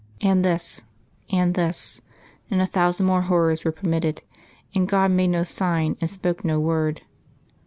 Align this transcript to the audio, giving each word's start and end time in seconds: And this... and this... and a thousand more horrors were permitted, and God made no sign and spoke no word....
And 0.19 0.43
this... 0.43 0.83
and 1.29 1.53
this... 1.53 2.01
and 2.49 2.59
a 2.59 2.65
thousand 2.65 3.05
more 3.05 3.21
horrors 3.21 3.63
were 3.63 3.71
permitted, 3.71 4.23
and 4.73 4.89
God 4.89 5.11
made 5.11 5.27
no 5.27 5.43
sign 5.43 5.95
and 6.01 6.09
spoke 6.09 6.43
no 6.43 6.59
word.... 6.59 7.03